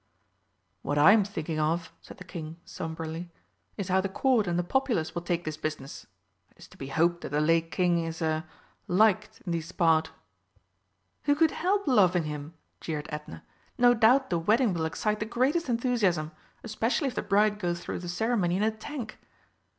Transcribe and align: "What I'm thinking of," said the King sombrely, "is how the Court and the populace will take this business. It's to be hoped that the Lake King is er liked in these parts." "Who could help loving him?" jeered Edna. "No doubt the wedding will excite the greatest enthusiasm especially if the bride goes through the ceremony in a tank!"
"What 0.81 0.97
I'm 0.97 1.23
thinking 1.23 1.59
of," 1.59 1.93
said 2.01 2.17
the 2.17 2.23
King 2.23 2.57
sombrely, 2.65 3.29
"is 3.77 3.89
how 3.89 4.01
the 4.01 4.09
Court 4.09 4.47
and 4.47 4.57
the 4.57 4.63
populace 4.63 5.13
will 5.13 5.21
take 5.21 5.43
this 5.45 5.57
business. 5.57 6.07
It's 6.55 6.67
to 6.69 6.75
be 6.77 6.87
hoped 6.87 7.21
that 7.21 7.29
the 7.29 7.39
Lake 7.39 7.69
King 7.69 8.03
is 8.03 8.19
er 8.19 8.43
liked 8.87 9.43
in 9.45 9.51
these 9.51 9.71
parts." 9.71 10.09
"Who 11.25 11.35
could 11.35 11.51
help 11.51 11.85
loving 11.85 12.23
him?" 12.23 12.55
jeered 12.79 13.05
Edna. 13.11 13.43
"No 13.77 13.93
doubt 13.93 14.31
the 14.31 14.39
wedding 14.39 14.73
will 14.73 14.85
excite 14.85 15.19
the 15.19 15.25
greatest 15.27 15.69
enthusiasm 15.69 16.31
especially 16.63 17.07
if 17.07 17.13
the 17.13 17.21
bride 17.21 17.59
goes 17.59 17.79
through 17.81 17.99
the 17.99 18.09
ceremony 18.09 18.55
in 18.57 18.63
a 18.63 18.71
tank!" 18.71 19.19